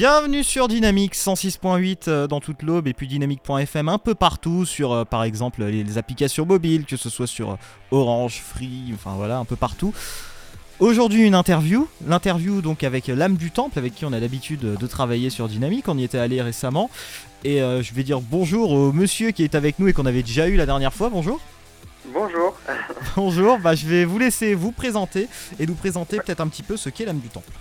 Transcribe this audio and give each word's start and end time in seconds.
Bienvenue 0.00 0.42
sur 0.42 0.66
Dynamique 0.66 1.14
106.8 1.14 2.08
euh, 2.08 2.26
dans 2.26 2.40
toute 2.40 2.62
l'aube 2.62 2.88
et 2.88 2.94
puis 2.94 3.06
dynamique.fm 3.06 3.86
un 3.90 3.98
peu 3.98 4.14
partout 4.14 4.64
sur 4.64 4.92
euh, 4.92 5.04
par 5.04 5.24
exemple 5.24 5.62
les, 5.62 5.98
applications 5.98 6.46
mobiles, 6.46 6.86
que 6.86 6.96
ce 6.96 7.10
soit 7.10 7.26
sur 7.26 7.50
euh, 7.50 7.56
Orange, 7.90 8.40
Free, 8.42 8.94
enfin 8.94 9.12
voilà, 9.18 9.36
un 9.36 9.44
peu 9.44 9.56
partout. 9.56 9.92
Aujourd'hui 10.78 11.26
une 11.26 11.34
interview, 11.34 11.86
l'interview 12.08 12.62
donc 12.62 12.82
avec 12.82 13.08
l'âme 13.08 13.36
du 13.36 13.50
temple 13.50 13.78
avec 13.78 13.94
qui 13.94 14.06
on 14.06 14.14
a 14.14 14.18
l'habitude 14.18 14.60
de 14.60 14.86
travailler 14.86 15.28
sur 15.28 15.48
Dynamique, 15.48 15.86
on 15.86 15.98
y 15.98 16.04
était 16.04 16.16
allé 16.16 16.40
récemment 16.40 16.88
et 17.44 17.60
euh, 17.60 17.82
je 17.82 17.92
vais 17.92 18.02
dire 18.02 18.22
bonjour 18.22 18.72
au 18.72 18.92
monsieur 18.92 19.32
qui 19.32 19.44
est 19.44 19.54
avec 19.54 19.78
nous 19.78 19.88
et 19.88 19.92
qu'on 19.92 20.06
avait 20.06 20.22
déjà 20.22 20.48
eu 20.48 20.56
la 20.56 20.64
dernière 20.64 20.94
fois, 20.94 21.10
bonjour. 21.10 21.38
Bonjour. 22.06 22.56
Bonjour, 23.16 23.58
bah, 23.58 23.74
je 23.74 23.86
vais 23.86 24.06
vous 24.06 24.18
laisser 24.18 24.54
vous 24.54 24.72
présenter 24.72 25.28
et 25.58 25.66
nous 25.66 25.74
présenter 25.74 26.16
peut-être 26.16 26.40
un 26.40 26.48
petit 26.48 26.62
peu 26.62 26.78
ce 26.78 26.88
qu'est 26.88 27.04
l'âme 27.04 27.18
du 27.18 27.28
temple. 27.28 27.52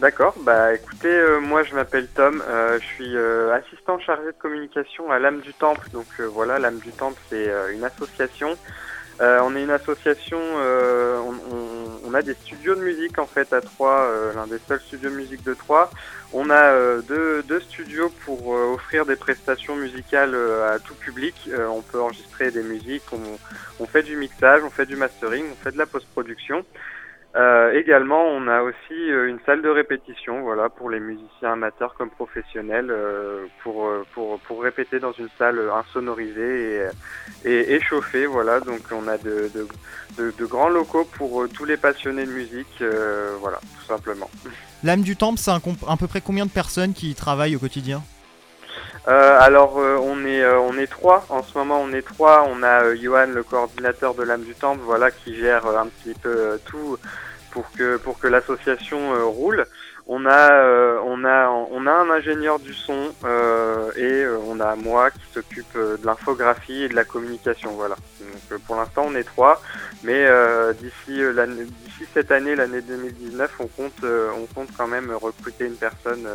D'accord, 0.00 0.34
bah 0.40 0.72
écoutez, 0.72 1.08
euh, 1.12 1.40
moi 1.40 1.62
je 1.62 1.74
m'appelle 1.74 2.08
Tom, 2.14 2.42
euh, 2.48 2.80
je 2.80 2.86
suis 2.86 3.16
euh, 3.16 3.52
assistant 3.52 3.98
chargé 3.98 4.24
de 4.24 4.38
communication 4.38 5.10
à 5.10 5.18
l'âme 5.18 5.40
du 5.42 5.52
temple. 5.52 5.86
Donc 5.92 6.06
euh, 6.20 6.24
voilà, 6.26 6.58
l'âme 6.58 6.78
du 6.78 6.90
temple 6.94 7.20
c'est 7.28 7.50
euh, 7.50 7.70
une 7.74 7.84
association. 7.84 8.56
Euh, 9.20 9.40
on 9.42 9.54
est 9.54 9.62
une 9.62 9.70
association, 9.70 10.38
on, 10.40 11.34
on- 11.52 12.00
on 12.02 12.14
a 12.14 12.22
des 12.22 12.32
studios 12.36 12.74
de 12.74 12.80
musique 12.80 13.18
en 13.18 13.26
fait 13.26 13.52
à 13.52 13.60
Troyes, 13.60 14.32
l'un 14.34 14.46
des 14.46 14.58
seuls 14.66 14.80
studios 14.80 15.10
de 15.10 15.14
musique 15.16 15.44
de 15.44 15.52
Troyes. 15.52 15.90
On 16.32 16.48
a 16.48 17.02
deux, 17.02 17.42
deux 17.42 17.60
studios 17.60 18.08
pour 18.24 18.48
offrir 18.48 19.04
des 19.04 19.16
prestations 19.16 19.76
musicales 19.76 20.34
à 20.34 20.78
tout 20.78 20.94
public. 20.94 21.36
On 21.54 21.82
peut 21.82 22.00
enregistrer 22.00 22.50
des 22.50 22.62
musiques, 22.62 23.04
on, 23.12 23.38
on 23.78 23.86
fait 23.86 24.02
du 24.02 24.16
mixage, 24.16 24.62
on 24.64 24.70
fait 24.70 24.86
du 24.86 24.96
mastering, 24.96 25.44
on 25.52 25.56
fait 25.62 25.72
de 25.72 25.78
la 25.78 25.86
post-production. 25.86 26.64
Euh, 27.36 27.72
également, 27.78 28.24
on 28.24 28.48
a 28.48 28.60
aussi 28.62 28.92
euh, 28.92 29.28
une 29.28 29.38
salle 29.46 29.62
de 29.62 29.68
répétition, 29.68 30.42
voilà, 30.42 30.68
pour 30.68 30.90
les 30.90 30.98
musiciens 30.98 31.52
amateurs 31.52 31.94
comme 31.94 32.10
professionnels, 32.10 32.90
euh, 32.90 33.46
pour, 33.62 33.86
euh, 33.86 34.04
pour 34.12 34.40
pour 34.40 34.62
répéter 34.62 34.98
dans 34.98 35.12
une 35.12 35.28
salle 35.38 35.60
euh, 35.60 35.72
insonorisée 35.74 36.80
et, 37.44 37.48
et, 37.48 37.74
et 37.74 37.80
chauffée, 37.80 38.26
voilà. 38.26 38.58
Donc, 38.58 38.80
on 38.90 39.06
a 39.06 39.16
de 39.16 39.48
de, 40.18 40.34
de, 40.36 40.44
grands 40.44 40.68
locaux 40.68 41.04
pour 41.04 41.42
euh, 41.42 41.48
tous 41.48 41.64
les 41.64 41.76
passionnés 41.76 42.26
de 42.26 42.32
musique, 42.32 42.82
euh, 42.82 43.36
voilà, 43.38 43.58
tout 43.78 43.86
simplement. 43.86 44.28
L'âme 44.82 45.02
du 45.02 45.14
temple, 45.16 45.38
c'est 45.38 45.52
à 45.52 45.96
peu 45.96 46.08
près 46.08 46.20
combien 46.20 46.46
de 46.46 46.50
personnes 46.50 46.94
qui 46.94 47.10
y 47.10 47.14
travaillent 47.14 47.54
au 47.54 47.60
quotidien? 47.60 48.02
Euh, 49.08 49.38
alors, 49.40 49.78
euh, 49.78 49.96
on 50.02 50.24
est 50.24 50.42
euh, 50.42 50.60
on 50.60 50.76
est 50.76 50.86
trois 50.86 51.24
en 51.30 51.42
ce 51.42 51.56
moment, 51.56 51.80
on 51.80 51.92
est 51.92 52.06
trois. 52.06 52.46
On 52.48 52.62
a 52.62 52.84
euh, 52.84 52.96
Johan, 52.96 53.26
le 53.28 53.42
coordinateur 53.42 54.14
de 54.14 54.22
l'âme 54.22 54.42
du 54.42 54.54
temple, 54.54 54.82
voilà, 54.84 55.10
qui 55.10 55.34
gère 55.36 55.66
un 55.66 55.86
petit 55.86 56.14
peu 56.14 56.60
tout 56.66 56.98
pour 57.50 57.70
que 57.72 57.96
pour 57.96 58.18
que 58.18 58.28
l'association 58.28 59.30
roule. 59.30 59.66
On 60.12 60.26
a 60.26 60.50
euh, 60.52 60.98
on 61.04 61.24
a 61.24 61.48
on 61.70 61.86
a 61.86 61.92
un 61.92 62.10
ingénieur 62.10 62.58
du 62.58 62.74
son 62.74 62.98
euh, 63.24 63.92
et 63.94 64.02
euh, 64.24 64.38
on 64.48 64.58
a 64.58 64.74
moi 64.74 65.12
qui 65.12 65.20
s'occupe 65.32 65.72
de 65.76 66.00
l'infographie 66.04 66.82
et 66.82 66.88
de 66.88 66.96
la 66.96 67.04
communication, 67.04 67.70
voilà. 67.76 67.94
Donc 68.50 68.60
pour 68.62 68.74
l'instant 68.74 69.04
on 69.06 69.14
est 69.14 69.22
trois, 69.22 69.62
mais 70.02 70.26
d'ici 70.80 71.20
d'ici 71.84 72.04
cette 72.12 72.32
année, 72.32 72.56
l'année 72.56 72.80
2019, 72.82 73.52
on 73.60 73.66
compte 73.68 74.02
on 74.04 74.46
compte 74.52 74.70
quand 74.76 74.88
même 74.88 75.12
recruter 75.12 75.66
une 75.66 75.76
personne, 75.76 76.26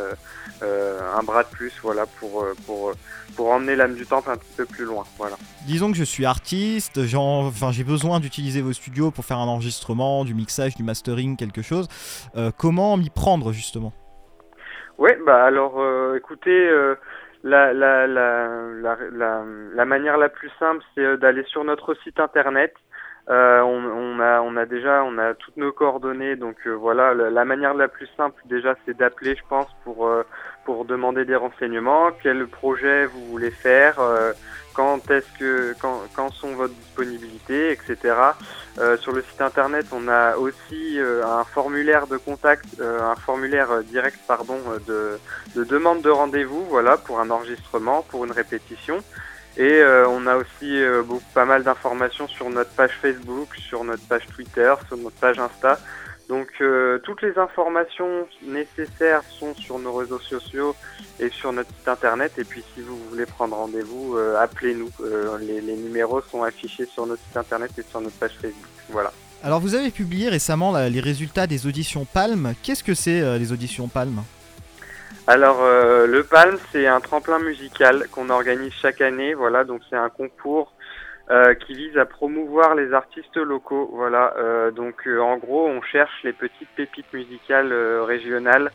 un 0.62 1.22
bras 1.22 1.42
de 1.42 1.48
plus, 1.48 1.72
voilà, 1.82 2.06
pour 2.06 2.46
pour 2.64 2.92
pour 3.34 3.50
emmener 3.50 3.76
l'âme 3.76 3.94
du 3.94 4.06
temple 4.06 4.30
un 4.30 4.36
petit 4.36 4.54
peu 4.56 4.64
plus 4.64 4.84
loin, 4.84 5.04
voilà. 5.18 5.36
Disons 5.66 5.90
que 5.92 5.98
je 5.98 6.04
suis 6.04 6.24
artiste, 6.24 7.04
j'en- 7.06 7.46
enfin, 7.46 7.72
j'ai 7.72 7.84
besoin 7.84 8.20
d'utiliser 8.20 8.62
vos 8.62 8.72
studios 8.72 9.10
pour 9.10 9.24
faire 9.24 9.38
un 9.38 9.46
enregistrement, 9.48 10.24
du 10.24 10.32
mixage, 10.34 10.74
du 10.76 10.82
mastering, 10.82 11.36
quelque 11.36 11.60
chose. 11.62 11.88
Comment 12.56 12.96
m'y 12.96 13.10
prendre 13.10 13.52
justement? 13.52 13.65
Ouais, 14.98 15.18
bah 15.26 15.44
alors, 15.44 15.80
euh, 15.80 16.16
écoutez, 16.16 16.68
euh, 16.68 16.94
la, 17.44 17.72
la, 17.72 18.06
la, 18.06 19.84
manière 19.84 20.16
la 20.16 20.28
plus 20.28 20.50
simple, 20.58 20.82
c'est 20.94 21.04
euh, 21.04 21.16
d'aller 21.16 21.44
sur 21.44 21.64
notre 21.64 21.94
site 21.94 22.18
internet. 22.18 22.74
On, 23.28 24.20
a, 24.20 24.40
on 24.40 24.56
a 24.56 24.66
déjà, 24.66 25.02
on 25.02 25.18
a 25.18 25.34
toutes 25.34 25.56
nos 25.56 25.72
coordonnées, 25.72 26.36
donc 26.36 26.64
voilà. 26.66 27.12
La, 27.12 27.44
manière 27.44 27.74
la 27.74 27.88
plus 27.88 28.08
simple, 28.16 28.40
déjà, 28.44 28.76
c'est 28.84 28.96
d'appeler, 28.96 29.34
je 29.34 29.42
pense, 29.48 29.66
pour 29.82 30.08
pour 30.64 30.84
demander 30.84 31.24
des 31.24 31.34
renseignements. 31.34 32.12
Quel 32.22 32.46
projet 32.46 33.06
vous 33.06 33.24
voulez 33.26 33.50
faire 33.50 33.96
Quand 34.76 35.10
est-ce 35.10 35.38
que, 35.38 35.74
quand, 35.80 36.02
quand 36.14 36.30
sont 36.30 36.54
votre 36.54 36.74
disponibilité, 36.74 37.72
etc. 37.72 38.14
Euh, 38.78 38.98
sur 38.98 39.12
le 39.12 39.22
site 39.22 39.40
internet, 39.40 39.86
on 39.90 40.06
a 40.06 40.36
aussi 40.36 41.00
euh, 41.00 41.24
un 41.24 41.44
formulaire 41.44 42.06
de 42.06 42.18
contact, 42.18 42.66
euh, 42.78 43.00
un 43.00 43.16
formulaire 43.16 43.70
euh, 43.70 43.82
direct, 43.82 44.18
pardon, 44.28 44.58
euh, 44.68 45.18
de, 45.54 45.58
de 45.58 45.64
demande 45.64 46.02
de 46.02 46.10
rendez-vous, 46.10 46.66
voilà, 46.66 46.98
pour 46.98 47.20
un 47.20 47.30
enregistrement, 47.30 48.02
pour 48.10 48.26
une 48.26 48.32
répétition. 48.32 48.98
Et 49.56 49.80
euh, 49.80 50.06
on 50.08 50.26
a 50.26 50.36
aussi 50.36 50.84
beaucoup, 51.06 51.24
pas 51.32 51.46
mal 51.46 51.62
d'informations 51.62 52.28
sur 52.28 52.50
notre 52.50 52.68
page 52.72 52.92
Facebook, 53.00 53.48
sur 53.56 53.82
notre 53.82 54.06
page 54.06 54.26
Twitter, 54.34 54.74
sur 54.88 54.98
notre 54.98 55.16
page 55.16 55.38
Insta. 55.38 55.78
Donc 56.28 56.48
euh, 56.60 56.98
toutes 56.98 57.22
les 57.22 57.38
informations 57.38 58.26
nécessaires 58.42 59.22
sont 59.38 59.54
sur 59.54 59.78
nos 59.78 59.92
réseaux 59.94 60.18
sociaux 60.18 60.74
et 61.20 61.28
sur 61.28 61.52
notre 61.52 61.70
site 61.70 61.88
internet. 61.88 62.32
Et 62.38 62.44
puis 62.44 62.64
si 62.74 62.82
vous 62.82 62.98
voulez 63.10 63.26
prendre 63.26 63.56
rendez-vous, 63.56 64.16
euh, 64.16 64.36
appelez-nous. 64.36 64.90
Euh, 65.02 65.38
les, 65.38 65.60
les 65.60 65.76
numéros 65.76 66.20
sont 66.22 66.42
affichés 66.42 66.86
sur 66.86 67.06
notre 67.06 67.22
site 67.22 67.36
internet 67.36 67.70
et 67.78 67.82
sur 67.82 68.00
notre 68.00 68.16
page 68.16 68.32
Facebook. 68.40 68.66
Voilà. 68.88 69.12
Alors 69.44 69.60
vous 69.60 69.74
avez 69.74 69.90
publié 69.90 70.28
récemment 70.28 70.72
là, 70.72 70.88
les 70.88 71.00
résultats 71.00 71.46
des 71.46 71.66
auditions 71.66 72.04
Palme. 72.04 72.54
Qu'est-ce 72.62 72.82
que 72.82 72.94
c'est 72.94 73.20
euh, 73.20 73.38
les 73.38 73.52
auditions 73.52 73.86
Palme 73.86 74.22
Alors 75.26 75.58
euh, 75.60 76.06
le 76.06 76.24
Palm, 76.24 76.58
c'est 76.72 76.86
un 76.86 77.00
tremplin 77.00 77.38
musical 77.38 78.08
qu'on 78.10 78.30
organise 78.30 78.72
chaque 78.72 79.00
année. 79.00 79.34
Voilà, 79.34 79.62
donc 79.62 79.82
c'est 79.88 79.96
un 79.96 80.08
concours 80.08 80.72
euh, 81.30 81.54
qui 81.54 81.74
vise 81.74 81.96
à 81.98 82.04
promouvoir 82.06 82.74
les 82.74 82.92
artistes 82.92 83.36
locaux. 83.36 83.90
Voilà, 83.92 84.34
euh, 84.38 84.70
donc 84.70 85.06
euh, 85.06 85.20
en 85.20 85.36
gros, 85.38 85.66
on 85.66 85.82
cherche 85.82 86.22
les 86.24 86.32
petites 86.32 86.68
pépites 86.76 87.12
musicales 87.12 87.72
euh, 87.72 88.04
régionales. 88.04 88.70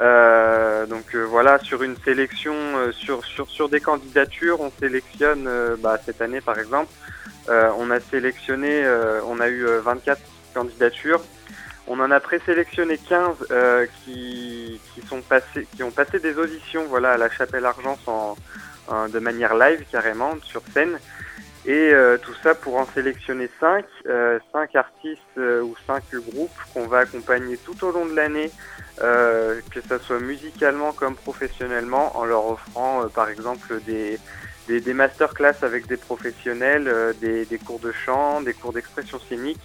Euh, 0.00 0.86
donc 0.86 1.14
euh, 1.14 1.24
voilà, 1.24 1.58
sur 1.60 1.82
une 1.82 1.96
sélection, 2.04 2.54
sur, 2.92 3.24
sur 3.24 3.48
sur 3.50 3.68
des 3.68 3.80
candidatures, 3.80 4.60
on 4.60 4.70
sélectionne. 4.78 5.48
bah, 5.80 5.98
cette 6.04 6.20
année, 6.20 6.40
par 6.40 6.58
exemple, 6.58 6.92
on 7.48 7.90
a 7.90 7.98
sélectionné, 8.00 8.86
on 9.26 9.40
a 9.40 9.48
eu 9.48 9.64
euh, 9.64 9.80
24 9.80 10.20
candidatures. 10.54 11.22
On 11.90 11.98
en 12.00 12.10
a 12.10 12.20
présélectionné 12.20 12.98
15 12.98 13.46
euh, 13.50 13.86
qui, 14.04 14.78
qui 14.92 15.00
sont 15.08 15.22
passés, 15.22 15.66
qui 15.74 15.82
ont 15.82 15.90
passé 15.90 16.18
des 16.20 16.36
auditions, 16.36 16.84
voilà, 16.86 17.12
à 17.12 17.16
la 17.16 17.30
Chapelle 17.30 17.64
Argence 17.64 18.06
en, 18.06 18.36
en- 18.88 19.08
de 19.08 19.18
manière 19.18 19.54
live 19.56 19.84
carrément 19.90 20.34
sur 20.42 20.60
scène. 20.74 20.98
Et 21.66 21.92
euh, 21.92 22.16
tout 22.18 22.34
ça 22.42 22.54
pour 22.54 22.76
en 22.76 22.86
sélectionner 22.86 23.50
5, 23.60 23.84
euh, 24.06 24.38
5 24.52 24.76
artistes 24.76 25.20
euh, 25.36 25.62
ou 25.62 25.74
5 25.86 26.02
groupes 26.14 26.56
qu'on 26.72 26.86
va 26.86 26.98
accompagner 27.00 27.56
tout 27.56 27.84
au 27.84 27.90
long 27.90 28.06
de 28.06 28.14
l'année, 28.14 28.50
euh, 29.02 29.60
que 29.72 29.80
ce 29.80 29.98
soit 29.98 30.20
musicalement 30.20 30.92
comme 30.92 31.16
professionnellement, 31.16 32.16
en 32.16 32.24
leur 32.24 32.46
offrant 32.46 33.02
euh, 33.02 33.06
par 33.08 33.28
exemple 33.28 33.80
des, 33.86 34.18
des, 34.68 34.80
des 34.80 34.94
masterclass 34.94 35.56
avec 35.62 35.86
des 35.88 35.96
professionnels, 35.96 36.88
euh, 36.88 37.12
des, 37.20 37.44
des 37.44 37.58
cours 37.58 37.80
de 37.80 37.92
chant, 37.92 38.40
des 38.40 38.54
cours 38.54 38.72
d'expression 38.72 39.18
scénique. 39.28 39.60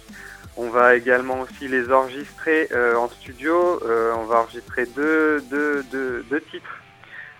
On 0.56 0.68
va 0.68 0.94
également 0.94 1.40
aussi 1.40 1.68
les 1.68 1.92
enregistrer 1.92 2.68
euh, 2.72 2.94
en 2.96 3.08
studio. 3.08 3.80
Euh, 3.84 4.12
on 4.16 4.24
va 4.24 4.40
enregistrer 4.40 4.86
deux, 4.86 5.40
deux, 5.50 5.82
deux, 5.90 6.24
deux 6.30 6.40
titres 6.40 6.80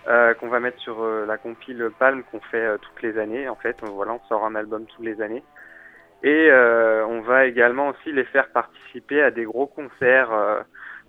euh, 0.07 0.35
qu'on 0.35 0.49
va 0.49 0.61
mettre 0.61 0.79
sur 0.81 1.03
euh, 1.03 1.25
la 1.27 1.39
compile 1.39 1.91
Palm 1.99 2.23
qu'on 2.25 2.41
fait 2.41 2.65
euh, 2.65 2.77
toutes 2.79 3.03
les 3.03 3.19
années. 3.19 3.49
En 3.49 3.55
fait, 3.55 3.77
voilà, 3.83 4.13
on 4.13 4.21
sort 4.29 4.45
un 4.45 4.55
album 4.55 4.85
toutes 4.87 5.05
les 5.05 5.23
années. 5.23 5.43
Et 6.23 6.49
euh, 6.51 7.05
on 7.07 7.21
va 7.21 7.47
également 7.47 7.89
aussi 7.89 8.13
les 8.13 8.25
faire 8.25 8.49
participer 8.49 9.23
à 9.23 9.31
des 9.31 9.45
gros 9.45 9.67
concerts, 9.67 10.33
euh, 10.33 10.61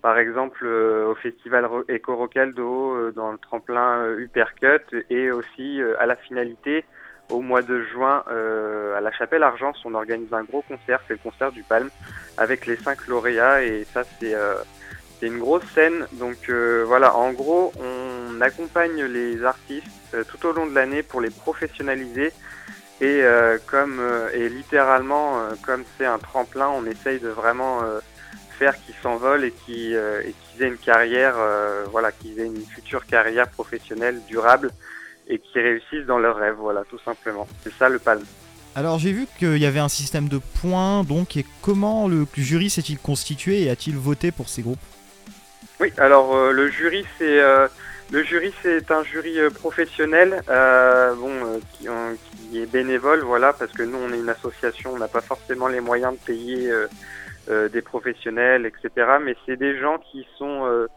par 0.02 0.18
exemple 0.18 0.66
euh, 0.66 1.08
au 1.08 1.16
festival 1.16 1.68
Eco 1.90 2.16
Rocaldo, 2.16 3.12
dans 3.12 3.32
le 3.32 3.38
tremplin 3.38 4.14
Uppercut, 4.18 4.84
et 5.10 5.32
aussi 5.32 5.82
à 6.00 6.06
la 6.06 6.16
finalité 6.16 6.84
au 7.32 7.42
mois 7.42 7.62
de 7.62 7.82
juin 7.82 8.24
à 8.28 9.02
la 9.02 9.12
Chapelle 9.14 9.42
Argence, 9.42 9.82
on 9.84 9.96
organise 9.96 10.32
un 10.34 10.44
gros 10.44 10.62
concert, 10.62 11.00
c'est 11.08 11.14
le 11.14 11.20
concert 11.20 11.52
du 11.52 11.64
Palme, 11.64 11.90
avec 12.38 12.66
les 12.68 12.76
cinq 12.76 13.08
lauréats, 13.08 13.64
et 13.64 13.84
ça 13.86 14.04
c'est 14.04 14.36
c'est 15.18 15.28
une 15.28 15.40
grosse 15.40 15.66
scène. 15.74 16.06
Donc 16.14 16.50
voilà, 16.86 17.16
en 17.16 17.32
gros, 17.34 17.72
on 17.80 18.15
accompagne 18.42 19.04
les 19.04 19.44
artistes 19.44 19.86
euh, 20.14 20.24
tout 20.24 20.46
au 20.48 20.52
long 20.52 20.68
de 20.68 20.74
l'année 20.74 21.04
pour 21.04 21.22
les 21.22 21.30
professionnaliser. 21.30 22.32
Et 23.02 23.24
euh, 23.24 23.58
comme 23.68 24.00
euh, 24.00 24.30
et 24.34 24.48
littéralement 24.48 25.42
euh, 25.42 25.54
comme 25.62 25.84
c'est 25.98 26.06
un 26.06 26.18
tremplin, 26.18 26.70
on 26.70 26.86
essaye 26.86 27.20
de 27.20 27.28
vraiment 27.28 27.82
faire 28.58 28.74
qu'ils 28.86 28.96
s'envolent 29.04 29.44
et 29.44 29.52
qu'ils 29.52 29.96
aient 29.96 30.68
une 30.68 30.78
carrière, 30.78 31.36
voilà, 31.92 32.14
qu'ils 32.14 32.40
aient 32.40 32.46
une 32.46 32.66
future 32.66 33.06
carrière 33.06 33.50
professionnelle 33.50 34.22
durable 34.30 34.72
et 35.28 35.40
qu'ils 35.40 35.62
réussissent 35.62 36.06
dans 36.06 36.20
leurs 36.20 36.38
rêves, 36.38 36.56
voilà, 36.58 36.84
tout 36.90 37.00
simplement. 37.04 37.48
C'est 37.66 37.74
ça 37.74 37.90
le 37.90 38.00
palme. 38.00 38.24
Alors 38.76 38.98
j'ai 38.98 39.12
vu 39.12 39.28
qu'il 39.38 39.58
y 39.58 39.66
avait 39.66 39.82
un 39.82 39.90
système 39.90 40.30
de 40.30 40.40
points, 40.62 41.04
donc 41.04 41.36
et 41.36 41.46
comment 41.62 42.08
le 42.08 42.26
jury 42.38 42.70
s'est-il 42.70 42.98
constitué 42.98 43.64
et 43.64 43.70
a-t-il 43.70 43.98
voté 43.98 44.32
pour 44.32 44.48
ces 44.48 44.62
groupes? 44.62 44.80
Oui, 45.82 45.92
alors 45.98 46.34
le 46.54 46.72
jury 46.72 47.06
c'est 47.18 47.42
le 48.12 48.24
jury 48.24 48.54
c'est 48.62 48.92
un 48.92 49.04
jury 49.04 49.38
professionnel, 49.54 50.42
bon 50.48 51.60
qui, 51.74 51.88
qui, 52.50 52.60
est 52.62 52.72
bénévole, 52.72 53.22
voilà, 53.22 53.54
parce 53.54 53.72
que 53.72 53.84
nous 53.84 53.98
on 53.98 54.12
est 54.14 54.20
une 54.20 54.30
association, 54.30 54.94
on 54.94 54.98
n'a 54.98 55.08
pas 55.08 55.22
forcément 55.22 55.68
les 55.68 55.82
moyens 55.82 56.14
de 56.14 56.20
payer 56.20 56.72
des 57.48 57.82
professionnels, 57.82 58.66
etc. 58.66 59.18
Mais 59.22 59.36
c'est 59.46 59.58
des 59.58 59.80
gens 59.80 59.98
qui 59.98 60.28
sont 60.38 60.88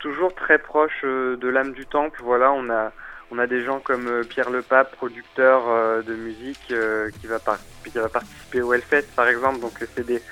toujours 0.00 0.34
très 0.34 0.58
proches 0.58 1.04
de 1.04 1.48
l'âme 1.48 1.72
du 1.72 1.86
temple. 1.86 2.20
Voilà, 2.22 2.50
on 2.52 2.70
a 2.70 2.92
on 3.30 3.38
a 3.38 3.46
des 3.46 3.64
gens 3.64 3.80
comme 3.80 4.06
euh, 4.06 4.22
Pierre 4.22 4.50
Lepape, 4.50 4.94
producteur 4.96 5.68
euh, 5.68 6.02
de 6.02 6.14
musique, 6.14 6.70
euh, 6.70 7.10
qui 7.20 7.26
va, 7.26 7.38
qui, 7.84 7.98
va 7.98 8.08
participer 8.08 8.62
au 8.62 8.72
Hellfest 8.72 9.06
par 9.16 9.28
exemple. 9.28 9.60
Donc 9.60 9.72
c'est 9.94 10.06
des 10.06 10.22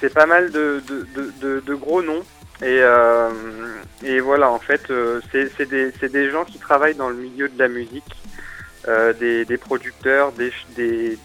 c'est 0.00 0.12
pas 0.12 0.26
mal 0.26 0.50
de, 0.50 0.82
de, 0.88 1.60
de, 1.60 1.74
gros 1.74 2.02
noms. 2.02 2.24
Et, 2.62 2.82
et 4.02 4.20
voilà, 4.20 4.50
en 4.50 4.58
fait, 4.58 4.92
c'est 5.30 5.68
des, 5.68 5.92
des, 6.08 6.30
gens 6.30 6.44
qui 6.44 6.58
travaillent 6.58 6.96
dans 6.96 7.08
le 7.08 7.16
milieu 7.16 7.48
de 7.48 7.58
la 7.58 7.68
musique, 7.68 8.16
des, 8.86 9.44
des, 9.44 9.56
producteurs, 9.56 10.32
des, 10.32 10.52
des, 10.76 11.18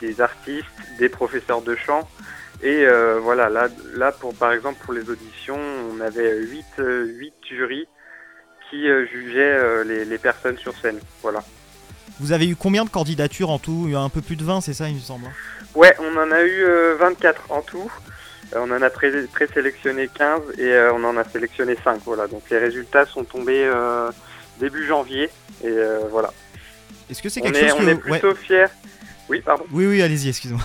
des, 0.00 0.20
artistes, 0.20 0.66
des 0.98 1.08
professeurs 1.08 1.60
de 1.60 1.76
chant. 1.76 2.08
Et 2.62 2.86
voilà, 3.20 3.50
là, 3.50 3.68
là 3.94 4.12
pour, 4.12 4.34
par 4.34 4.52
exemple, 4.52 4.78
pour 4.82 4.94
les 4.94 5.10
auditions, 5.10 5.60
on 5.92 6.00
avait 6.00 6.38
8, 6.38 6.64
8 6.78 7.34
jurys 7.50 7.86
qui 8.70 8.88
euh, 8.88 9.06
jugeait 9.06 9.56
euh, 9.58 10.04
les, 10.04 10.18
personnes 10.18 10.58
sur 10.58 10.76
scène. 10.78 10.98
Voilà. 11.22 11.42
Vous 12.20 12.32
avez 12.32 12.46
eu 12.48 12.56
combien 12.56 12.84
de 12.84 12.90
candidatures 12.90 13.50
en 13.50 13.58
tout? 13.58 13.88
Un 13.94 14.08
peu 14.08 14.20
plus 14.20 14.36
de 14.36 14.44
20, 14.44 14.60
c'est 14.60 14.74
ça, 14.74 14.88
il 14.88 14.96
me 14.96 15.00
semble 15.00 15.26
hein? 15.26 15.32
Ouais, 15.74 15.94
on 16.00 16.16
en 16.16 16.30
a 16.30 16.42
eu 16.42 16.64
24 16.98 17.40
euh, 17.50 17.54
en 17.54 17.62
tout. 17.62 17.90
On 18.54 18.70
en 18.70 18.82
a 18.82 18.90
présélectionné 18.90 20.08
15 20.08 20.58
et 20.58 20.78
on 20.92 21.04
en 21.04 21.16
a 21.16 21.24
sélectionné 21.24 21.76
5. 21.82 22.00
Voilà. 22.04 22.26
Donc 22.26 22.42
les 22.50 22.58
résultats 22.58 23.06
sont 23.06 23.24
tombés 23.24 23.70
début 24.58 24.86
janvier. 24.86 25.28
Et 25.64 25.76
voilà. 26.10 26.30
Est-ce 27.10 27.22
que 27.22 27.28
c'est 27.28 27.40
quelque 27.40 27.58
chose 27.58 27.78
on 27.80 27.88
est 27.88 27.96
plutôt 27.96 28.34
fiers. 28.34 28.66
Oui, 29.28 29.40
pardon. 29.40 29.64
Oui, 29.72 29.86
oui, 29.86 30.02
allez-y, 30.02 30.28
excuse-moi. 30.28 30.62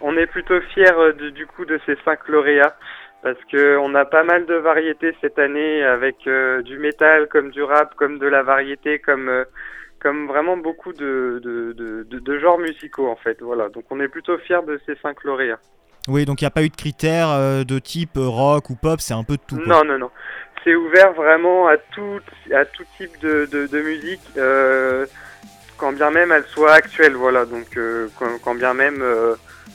On 0.00 0.16
est 0.16 0.26
plutôt 0.26 0.60
fiers 0.72 1.12
du 1.34 1.46
coup 1.46 1.64
de 1.64 1.80
ces 1.86 1.96
5 2.04 2.28
lauréats 2.28 2.76
parce 3.22 3.38
que 3.50 3.76
on 3.78 3.94
a 3.94 4.04
pas 4.04 4.22
mal 4.22 4.46
de 4.46 4.54
variétés 4.54 5.14
cette 5.20 5.38
année 5.38 5.82
avec 5.82 6.26
euh, 6.26 6.62
du 6.62 6.78
métal 6.78 7.28
comme 7.28 7.50
du 7.50 7.62
rap 7.62 7.94
comme 7.96 8.18
de 8.18 8.26
la 8.26 8.42
variété 8.42 8.98
comme 8.98 9.28
euh, 9.28 9.44
comme 10.00 10.28
vraiment 10.28 10.56
beaucoup 10.56 10.92
de 10.92 11.40
de, 11.42 11.72
de, 11.72 12.18
de, 12.18 12.38
genres 12.38 12.58
musicaux 12.58 13.08
en 13.08 13.16
fait 13.16 13.40
voilà 13.42 13.68
donc 13.68 13.84
on 13.90 13.98
est 14.00 14.08
plutôt 14.08 14.38
fiers 14.38 14.62
de 14.66 14.80
ces 14.86 14.94
cinq 14.96 15.24
lauréats 15.24 15.58
oui 16.08 16.24
donc 16.24 16.40
il 16.40 16.44
n'y 16.44 16.48
a 16.48 16.50
pas 16.50 16.62
eu 16.62 16.68
de 16.68 16.76
critères 16.76 17.30
euh, 17.30 17.64
de 17.64 17.78
type 17.78 18.16
rock 18.16 18.70
ou 18.70 18.74
pop 18.74 19.00
c'est 19.00 19.14
un 19.14 19.24
peu 19.24 19.36
de 19.36 19.42
tout 19.46 19.56
non 19.66 19.84
non 19.84 19.98
non 19.98 20.10
c'est 20.64 20.74
ouvert 20.74 21.12
vraiment 21.12 21.68
à 21.68 21.76
tout 21.76 22.20
à 22.52 22.64
tout 22.64 22.84
type 22.96 23.18
de, 23.20 23.48
de, 23.50 23.80
musique 23.80 24.20
quand 25.76 25.92
bien 25.92 26.10
même 26.10 26.32
elle 26.32 26.44
soit 26.44 26.72
actuelle 26.72 27.14
voilà 27.14 27.44
donc 27.44 27.78
quand, 28.18 28.38
quand, 28.42 28.54
bien 28.54 28.74
même 28.74 29.02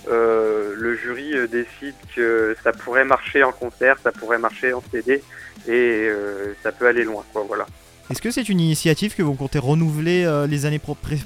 euh, 0.10 0.74
le 0.76 0.98
jury 0.98 1.34
euh, 1.34 1.48
décide 1.48 1.96
que 2.14 2.58
ça 2.62 2.74
pourrait 2.74 3.06
marcher 3.06 3.42
en 3.44 3.54
concert, 3.54 3.96
ça 4.04 4.12
pourrait 4.12 4.38
marcher 4.38 4.74
en 4.74 4.84
CD 4.92 5.24
et 5.66 5.72
euh, 5.72 6.54
ça 6.62 6.74
peut 6.74 6.88
aller 6.88 7.06
loin. 7.06 7.24
Quoi, 7.32 7.46
voilà. 7.48 7.66
Est-ce 8.10 8.22
que 8.22 8.30
c'est 8.30 8.50
une 8.50 8.60
initiative 8.60 9.16
que 9.16 9.24
vous 9.24 9.34
comptez 9.34 9.60
renouveler 9.60 10.30
les 10.50 10.66
années 10.66 10.82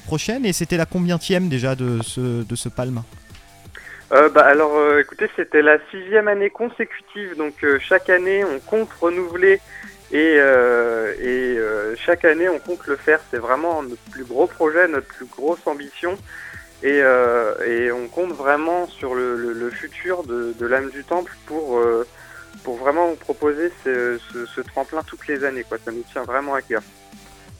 prochaines? 0.05 0.45
Et 0.45 0.53
c'était 0.53 0.77
la 0.77 0.85
combientième 0.85 1.49
déjà 1.49 1.75
de 1.75 2.03
ce, 2.03 2.43
de 2.43 2.55
ce 2.55 2.69
Palme? 2.69 3.01
Bah 4.09 4.45
alors 4.45 4.97
écoutez 4.99 5.29
c'était 5.35 5.61
la 5.61 5.77
sixième 5.91 6.27
année 6.27 6.49
consécutive 6.49 7.35
donc 7.35 7.65
chaque 7.79 8.09
année 8.09 8.43
on 8.45 8.59
compte 8.59 8.89
renouveler 8.93 9.59
et, 10.11 10.37
et 10.37 11.57
chaque 11.97 12.23
année 12.23 12.47
on 12.47 12.59
compte 12.59 12.87
le 12.87 12.95
faire 12.95 13.19
c'est 13.29 13.37
vraiment 13.37 13.83
notre 13.83 14.01
plus 14.11 14.23
gros 14.23 14.47
projet 14.47 14.87
notre 14.87 15.07
plus 15.07 15.25
grosse 15.25 15.65
ambition 15.65 16.17
et, 16.83 16.99
euh, 17.01 17.55
et, 17.65 17.91
on 17.91 18.07
compte 18.07 18.33
vraiment 18.33 18.87
sur 18.87 19.15
le, 19.15 19.35
le, 19.53 19.69
futur 19.71 20.23
de, 20.23 20.53
de 20.59 20.65
l'âme 20.67 20.91
du 20.91 21.03
temple 21.03 21.35
pour, 21.47 21.77
euh, 21.77 22.05
pour 22.63 22.77
vraiment 22.77 23.15
proposer 23.15 23.71
ce, 23.83 24.19
ce, 24.31 24.45
ce, 24.45 24.61
tremplin 24.61 25.01
toutes 25.01 25.27
les 25.27 25.43
années. 25.43 25.63
Quoi. 25.63 25.79
Ça 25.83 25.91
nous 25.91 26.03
tient 26.11 26.23
vraiment 26.23 26.53
à 26.53 26.61
cœur. 26.61 26.83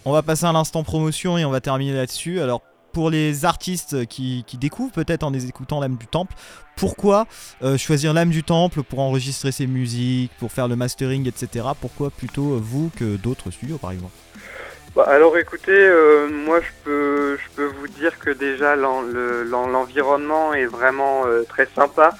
On 0.05 0.11
va 0.11 0.21
passer 0.21 0.45
à 0.45 0.51
l'instant 0.51 0.83
promotion 0.83 1.37
et 1.37 1.45
on 1.45 1.49
va 1.49 1.61
terminer 1.61 1.93
là-dessus. 1.93 2.39
Alors 2.39 2.61
pour 2.97 3.11
les 3.11 3.45
artistes 3.45 4.07
qui, 4.07 4.43
découvrent 4.59 4.91
peut-être 4.91 5.21
en 5.21 5.31
écoutant 5.31 5.79
l'âme 5.79 5.97
du 5.97 6.07
temple, 6.07 6.33
pourquoi 6.75 7.27
euh, 7.61 7.77
choisir 7.77 8.11
l'âme 8.11 8.31
du 8.31 8.41
temple 8.41 8.81
pour 8.81 9.01
enregistrer 9.01 9.51
ses 9.51 9.67
musiques, 9.67 10.31
pour 10.39 10.51
faire 10.51 10.67
le 10.67 10.75
mastering, 10.75 11.27
etc. 11.27 11.67
Pourquoi 11.79 12.09
plutôt 12.09 12.57
vous 12.57 12.89
que 12.97 13.15
d'autres 13.17 13.51
studios 13.51 13.77
par 13.77 13.91
exemple? 13.91 14.15
Bah, 14.95 15.05
alors 15.09 15.37
écoutez, 15.37 15.77
euh, 15.77 16.27
moi 16.27 16.59
je 16.59 16.71
peux, 16.83 17.37
je 17.37 17.55
peux 17.55 17.67
vous 17.67 17.87
dire 17.87 18.17
que 18.17 18.31
déjà 18.31 18.75
l'environnement 18.75 20.55
est 20.55 20.65
vraiment 20.65 21.27
euh, 21.27 21.43
très 21.43 21.67
sympa. 21.75 22.15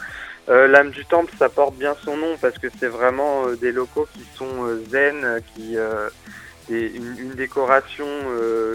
Euh, 0.47 0.67
L'âme 0.67 0.91
du 0.91 1.05
temple, 1.05 1.33
ça 1.39 1.49
porte 1.49 1.75
bien 1.75 1.95
son 2.05 2.17
nom 2.17 2.37
parce 2.39 2.59
que 2.59 2.67
c'est 2.79 2.85
vraiment 2.85 3.47
des 3.59 3.71
locaux 3.71 4.07
qui 4.13 4.23
sont 4.37 4.67
zen, 4.91 5.41
qui 5.55 5.75
une, 6.69 7.17
une, 7.17 7.33
décoration, 7.35 8.07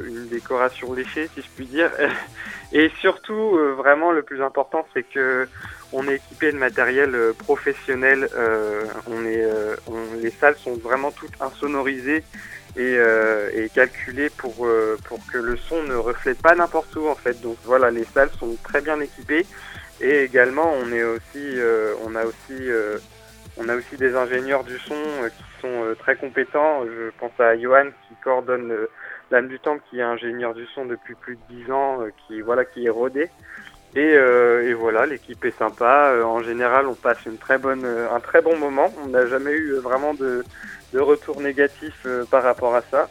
une 0.07 0.29
décoration 0.29 0.93
léchée 0.93 1.29
si 1.35 1.43
je 1.43 1.49
puis 1.55 1.67
dire. 1.67 1.91
Et 2.73 2.91
surtout, 3.01 3.59
vraiment 3.77 4.13
le 4.13 4.23
plus 4.23 4.43
important, 4.43 4.87
c'est 4.95 5.03
que 5.03 5.47
on 5.93 6.09
est 6.09 6.15
équipé 6.15 6.53
de 6.53 6.57
matériel 6.57 7.15
professionnel. 7.37 8.29
on 9.07 9.27
est, 9.27 9.47
les 10.23 10.31
salles 10.31 10.57
sont 10.57 10.75
vraiment 10.77 11.11
toutes 11.11 11.35
insonorisées 11.41 12.25
et, 12.77 12.97
euh, 12.97 13.51
et 13.55 13.69
calculé 13.69 14.31
pour, 14.31 14.67
euh, 14.67 14.97
pour 15.05 15.19
que 15.27 15.39
le 15.39 15.57
son 15.57 15.83
ne 15.83 15.95
reflète 15.95 16.41
pas 16.41 16.55
n'importe 16.55 16.95
où 16.97 17.07
en 17.09 17.15
fait. 17.15 17.41
Donc 17.41 17.57
voilà, 17.65 17.91
les 17.91 18.05
salles 18.05 18.31
sont 18.39 18.57
très 18.63 18.81
bien 18.81 18.99
équipées 19.01 19.47
et 20.01 20.23
également 20.23 20.73
on 20.73 20.91
est 20.93 21.03
aussi 21.03 21.37
euh, 21.37 21.95
on 22.05 22.15
a 22.15 22.25
aussi 22.25 22.71
on 23.59 23.69
a 23.69 23.77
aussi 23.77 23.97
des 23.97 24.17
ingénieurs 24.17 24.65
du 24.65 24.79
son 24.79 24.95
qui 25.37 25.45
sont 25.63 25.95
très 25.99 26.17
compétents. 26.17 26.85
Je 26.85 27.11
pense 27.19 27.39
à 27.39 27.57
Johan 27.59 27.87
qui 28.09 28.15
coordonne 28.23 28.73
l'âme 29.31 29.49
du 29.49 29.59
temple 29.59 29.83
qui 29.89 30.01
est 30.01 30.03
ingénieur 30.03 30.53
du 30.53 30.67
son 30.75 30.85
depuis 30.85 31.15
plus 31.15 31.37
de 31.37 31.65
10 31.65 31.73
ans, 31.73 32.01
qui 32.27 32.43
voilà 32.43 32.65
qui 32.67 32.85
est 32.85 32.91
rodé. 32.91 33.31
Et, 33.95 34.13
et 34.13 34.75
voilà, 34.75 35.07
l'équipe 35.07 35.45
est 35.45 35.59
sympa. 35.59 36.15
en 36.25 36.43
général, 36.43 36.87
on 36.87 36.95
passe 36.95 37.25
une 37.27 37.39
très 37.39 37.59
bonne, 37.59 37.85
un 37.85 38.21
très 38.21 38.43
bon 38.43 38.57
moment. 38.59 38.93
On 39.05 39.09
n'a 39.09 39.27
jamais 39.27 39.53
eu 39.53 39.75
vraiment 39.77 40.15
de, 40.15 40.45
retour 41.01 41.41
négatif 41.41 41.95
euh, 42.07 42.25
par 42.25 42.43
rapport 42.43 42.75
à 42.75 42.83
ça. 42.83 43.09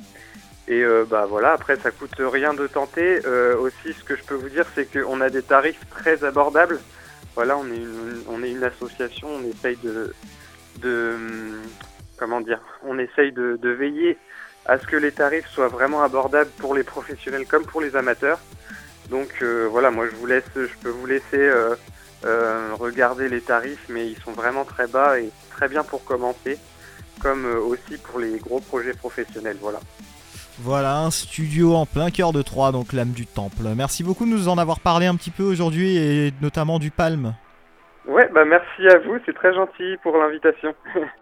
Et 0.68 0.84
euh, 0.84 1.06
bah 1.10 1.26
voilà, 1.28 1.54
après 1.54 1.76
ça 1.78 1.92
coûte 1.92 2.16
rien 2.20 2.54
de 2.54 2.68
tenter. 2.68 3.26
Euh, 3.26 3.58
aussi, 3.58 3.94
ce 3.94 4.04
que 4.04 4.16
je 4.16 4.24
peux 4.24 4.36
vous 4.36 4.50
dire, 4.50 4.66
c'est 4.76 4.86
qu'on 4.86 5.22
a 5.22 5.30
des 5.30 5.42
tarifs 5.42 5.82
très 5.90 6.24
abordables. 6.24 6.80
Voilà, 7.36 7.58
on 7.58 7.66
est 7.66 7.78
une, 7.78 8.24
on 8.30 8.44
est 8.44 8.52
une 8.52 8.64
association, 8.64 9.28
on 9.30 9.44
essaye 9.50 9.78
de, 9.78 10.14
de 10.82 11.16
comment 12.22 12.40
dire, 12.40 12.62
on 12.84 13.00
essaye 13.00 13.32
de, 13.32 13.58
de, 13.62 13.70
veiller 13.70 14.18
à 14.66 14.78
ce 14.78 14.86
que 14.86 14.96
les 14.96 15.12
tarifs 15.12 15.48
soient 15.48 15.68
vraiment 15.68 16.04
abordables 16.04 16.52
pour 16.60 16.76
les 16.76 16.84
professionnels 16.84 17.48
comme 17.48 17.66
pour 17.66 17.82
les 17.82 17.96
amateurs. 17.96 18.40
Donc 19.10 19.44
voilà, 19.44 19.92
moi 19.92 20.06
je 20.10 20.16
vous 20.16 20.28
laisse, 20.28 20.50
je 20.56 20.78
peux 20.82 20.90
vous 20.90 21.08
laisser 21.08 21.52
regarder 22.80 23.28
les 23.28 23.42
tarifs, 23.42 23.86
mais 23.90 24.08
ils 24.08 24.18
sont 24.20 24.32
vraiment 24.32 24.64
très 24.64 24.88
bas 24.88 25.20
et 25.20 25.32
très 25.50 25.68
bien 25.68 25.84
pour 25.84 26.06
commencer 26.06 26.58
comme 27.22 27.46
euh, 27.46 27.60
aussi 27.60 27.98
pour 27.98 28.20
les 28.20 28.38
gros 28.40 28.60
projets 28.60 28.94
professionnels. 28.94 29.58
Voilà. 29.62 29.80
Voilà, 30.60 30.98
un 30.98 31.12
studio 31.12 31.76
en 31.76 31.86
plein 31.86 32.12
cœur 32.12 32.34
de 32.34 32.42
Troyes, 32.42 32.72
donc 32.72 32.94
l'âme 32.94 33.12
du 33.12 33.26
temple. 33.26 33.64
Merci 33.76 34.04
beaucoup 34.04 34.26
de 34.26 34.30
nous 34.30 34.48
en 34.48 34.58
avoir 34.58 34.80
parlé 34.80 35.06
un 35.06 35.16
petit 35.16 35.32
peu 35.32 35.44
aujourd'hui 35.44 35.98
et 35.98 36.34
notamment 36.42 36.78
du 36.78 36.92
Palme. 36.92 37.34
Ouais, 38.06 38.28
bah 38.34 38.46
merci 38.46 38.88
à 38.88 39.00
vous, 39.00 39.18
c'est 39.26 39.34
très 39.34 39.54
gentil 39.54 39.98
pour 40.04 40.18
l'invitation. 40.18 40.74